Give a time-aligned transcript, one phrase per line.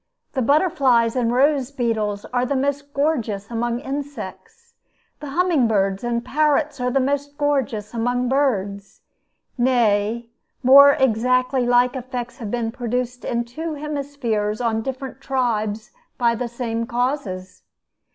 [0.33, 4.73] The butterflies and rose beetles are the most gorgeous among insects;
[5.19, 9.01] the humming birds and parrots are the most gorgeous among birds.
[9.59, 10.31] Nay,
[10.63, 16.47] more, exactly like effects have been produced in two hemispheres on different tribes by the
[16.47, 17.61] same causes.